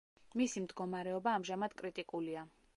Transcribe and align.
მისი 0.41 0.63
მდგომარეობა 0.63 1.35
ამჟამად 1.41 1.79
კრიტიკულია. 1.83 2.51